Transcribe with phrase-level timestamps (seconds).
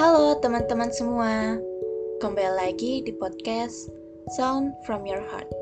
[0.00, 1.60] Halo teman-teman semua,
[2.24, 3.92] kembali lagi di podcast
[4.32, 5.52] Sound from Your Heart.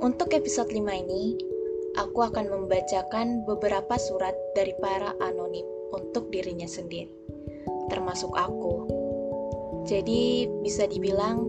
[0.00, 1.36] Untuk episode 5 ini,
[2.00, 7.12] aku akan membacakan beberapa surat dari para anonim untuk dirinya sendiri,
[7.92, 8.88] termasuk aku.
[9.84, 11.44] Jadi bisa dibilang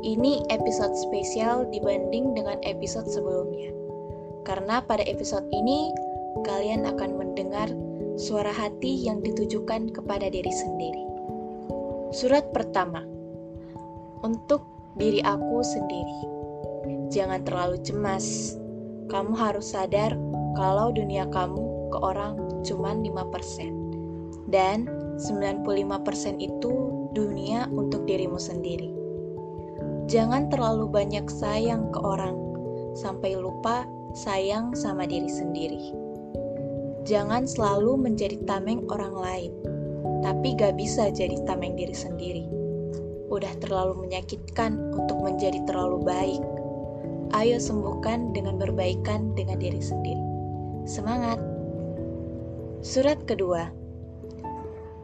[0.00, 3.76] ini episode spesial dibanding dengan episode sebelumnya.
[4.48, 5.92] Karena pada episode ini,
[6.48, 7.68] kalian akan mendengar
[8.16, 11.11] suara hati yang ditujukan kepada diri sendiri.
[12.12, 13.00] Surat pertama
[14.20, 14.60] untuk
[15.00, 16.20] diri aku sendiri.
[17.08, 18.52] Jangan terlalu cemas.
[19.08, 20.12] Kamu harus sadar
[20.52, 22.36] kalau dunia kamu ke orang
[22.68, 24.44] cuma 5%.
[24.52, 24.84] Dan
[25.16, 26.72] 95% itu
[27.16, 28.92] dunia untuk dirimu sendiri.
[30.04, 32.36] Jangan terlalu banyak sayang ke orang
[32.92, 35.96] sampai lupa sayang sama diri sendiri.
[37.08, 39.71] Jangan selalu menjadi tameng orang lain
[40.22, 42.46] tapi gak bisa jadi tameng diri sendiri.
[43.28, 46.42] Udah terlalu menyakitkan untuk menjadi terlalu baik.
[47.34, 50.24] Ayo sembuhkan dengan berbaikan dengan diri sendiri.
[50.86, 51.42] Semangat!
[52.82, 53.82] Surat kedua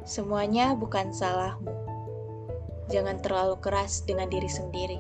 [0.08, 1.68] Semuanya bukan salahmu.
[2.88, 4.96] Jangan terlalu keras dengan diri sendiri.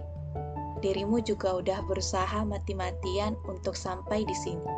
[0.84, 4.68] Dirimu juga udah berusaha mati-matian untuk sampai di sini.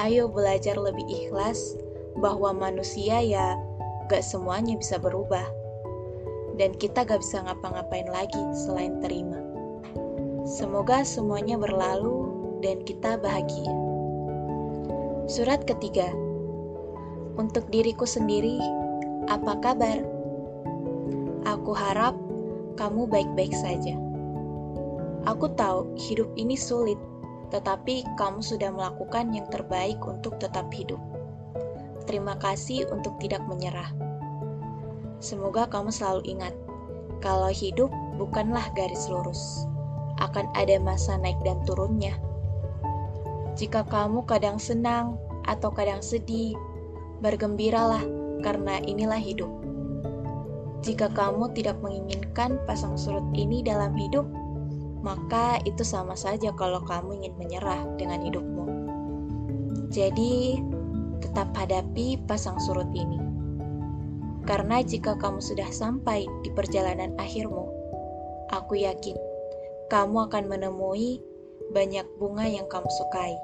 [0.00, 1.76] Ayo belajar lebih ikhlas
[2.16, 3.60] bahwa manusia ya
[4.08, 5.44] gak semuanya bisa berubah.
[6.56, 9.38] Dan kita gak bisa ngapa-ngapain lagi selain terima.
[10.48, 12.24] Semoga semuanya berlalu
[12.64, 13.68] dan kita bahagia.
[15.28, 16.08] Surat ketiga
[17.38, 18.58] Untuk diriku sendiri,
[19.30, 20.02] apa kabar?
[21.46, 22.18] Aku harap
[22.74, 23.94] kamu baik-baik saja.
[25.28, 26.98] Aku tahu hidup ini sulit,
[27.54, 30.98] tetapi kamu sudah melakukan yang terbaik untuk tetap hidup.
[32.08, 33.92] Terima kasih untuk tidak menyerah.
[35.20, 36.56] Semoga kamu selalu ingat,
[37.20, 39.68] kalau hidup bukanlah garis lurus,
[40.16, 42.16] akan ada masa naik dan turunnya.
[43.60, 46.56] Jika kamu kadang senang atau kadang sedih,
[47.20, 48.00] bergembiralah
[48.40, 49.52] karena inilah hidup.
[50.80, 54.24] Jika kamu tidak menginginkan pasang surut ini dalam hidup,
[55.04, 58.64] maka itu sama saja kalau kamu ingin menyerah dengan hidupmu.
[59.90, 60.62] Jadi,
[61.20, 63.18] tetap hadapi pasang surut ini.
[64.48, 67.68] Karena jika kamu sudah sampai di perjalanan akhirmu,
[68.48, 69.16] aku yakin
[69.92, 71.20] kamu akan menemui
[71.72, 73.36] banyak bunga yang kamu sukai.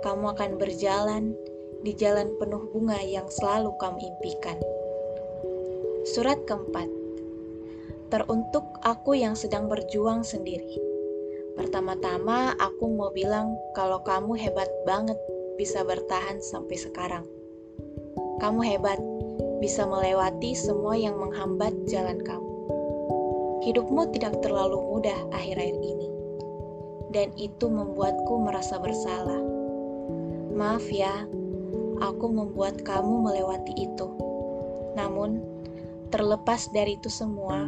[0.00, 1.36] Kamu akan berjalan
[1.84, 4.56] di jalan penuh bunga yang selalu kamu impikan.
[6.08, 6.88] Surat keempat
[8.08, 10.80] Teruntuk aku yang sedang berjuang sendiri.
[11.60, 15.20] Pertama-tama, aku mau bilang kalau kamu hebat banget
[15.58, 17.26] bisa bertahan sampai sekarang.
[18.38, 19.02] Kamu hebat,
[19.58, 22.46] bisa melewati semua yang menghambat jalan kamu.
[23.66, 26.08] Hidupmu tidak terlalu mudah akhir-akhir ini,
[27.10, 29.42] dan itu membuatku merasa bersalah.
[30.54, 31.26] Maaf ya,
[31.98, 34.06] aku membuat kamu melewati itu.
[34.94, 35.42] Namun,
[36.14, 37.66] terlepas dari itu semua,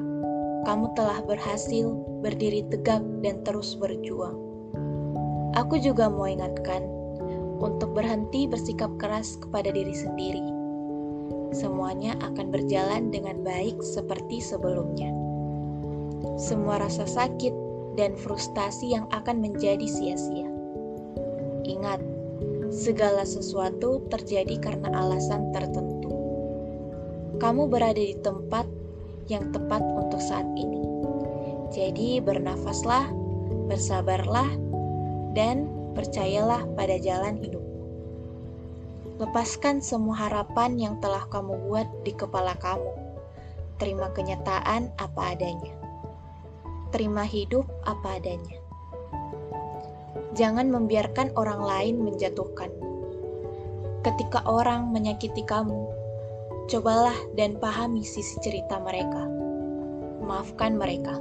[0.62, 1.90] kamu telah berhasil
[2.22, 4.38] berdiri tegak dan terus berjuang.
[5.58, 6.99] Aku juga mau ingatkan
[7.60, 10.42] untuk berhenti bersikap keras kepada diri sendiri.
[11.52, 15.12] Semuanya akan berjalan dengan baik seperti sebelumnya.
[16.40, 17.52] Semua rasa sakit
[18.00, 20.48] dan frustasi yang akan menjadi sia-sia.
[21.68, 22.00] Ingat,
[22.70, 26.08] segala sesuatu terjadi karena alasan tertentu.
[27.42, 28.64] Kamu berada di tempat
[29.26, 30.80] yang tepat untuk saat ini.
[31.70, 33.10] Jadi, bernafaslah,
[33.70, 34.50] bersabarlah,
[35.34, 37.80] dan percayalah pada jalan hidupmu.
[39.20, 42.88] Lepaskan semua harapan yang telah kamu buat di kepala kamu.
[43.76, 45.76] Terima kenyataan apa adanya.
[46.88, 48.56] Terima hidup apa adanya.
[50.32, 52.72] Jangan membiarkan orang lain menjatuhkan.
[54.00, 55.84] Ketika orang menyakiti kamu,
[56.72, 59.28] cobalah dan pahami sisi cerita mereka.
[60.24, 61.20] Maafkan mereka.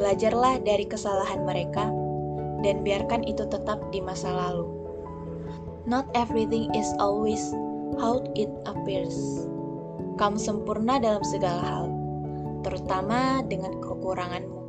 [0.00, 2.03] Belajarlah dari kesalahan mereka
[2.62, 4.68] dan biarkan itu tetap di masa lalu.
[5.84, 7.52] Not everything is always
[8.00, 9.44] how it appears.
[10.16, 11.84] Kamu sempurna dalam segala hal,
[12.62, 14.60] terutama dengan kekuranganmu.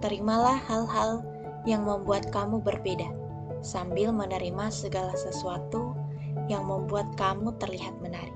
[0.00, 1.20] Terimalah hal-hal
[1.68, 3.06] yang membuat kamu berbeda,
[3.60, 5.92] sambil menerima segala sesuatu
[6.48, 8.34] yang membuat kamu terlihat menarik.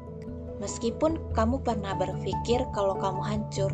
[0.60, 3.72] Meskipun kamu pernah berpikir kalau kamu hancur,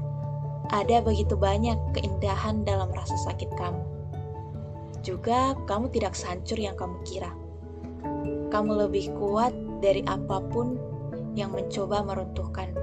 [0.70, 3.89] ada begitu banyak keindahan dalam rasa sakit kamu
[5.00, 7.32] juga kamu tidak sehancur yang kamu kira.
[8.50, 10.76] Kamu lebih kuat dari apa pun
[11.38, 12.82] yang mencoba meruntuhkanmu.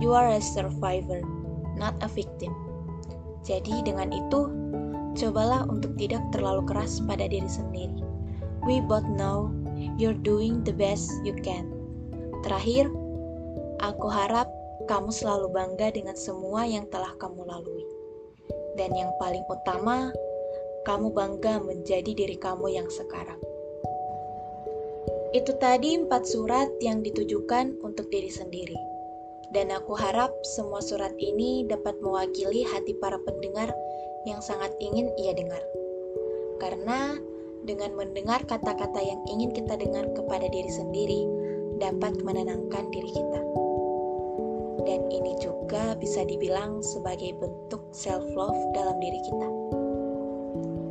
[0.00, 1.20] You are a survivor,
[1.76, 2.56] not a victim.
[3.44, 4.48] Jadi dengan itu,
[5.16, 8.00] cobalah untuk tidak terlalu keras pada diri sendiri.
[8.64, 9.52] We both know
[9.96, 11.68] you're doing the best you can.
[12.40, 12.88] Terakhir,
[13.80, 14.48] aku harap
[14.88, 17.84] kamu selalu bangga dengan semua yang telah kamu lalui.
[18.80, 20.08] Dan yang paling utama,
[20.88, 23.36] kamu bangga menjadi diri kamu yang sekarang.
[25.30, 28.74] Itu tadi empat surat yang ditujukan untuk diri sendiri.
[29.50, 33.70] Dan aku harap semua surat ini dapat mewakili hati para pendengar
[34.26, 35.62] yang sangat ingin ia dengar.
[36.62, 37.18] Karena
[37.66, 41.22] dengan mendengar kata-kata yang ingin kita dengar kepada diri sendiri,
[41.82, 43.40] dapat menenangkan diri kita.
[44.86, 49.48] Dan ini juga bisa dibilang sebagai bentuk self-love dalam diri kita.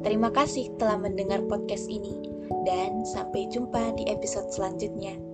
[0.09, 2.17] Terima kasih telah mendengar podcast ini,
[2.65, 5.28] dan sampai jumpa di episode selanjutnya.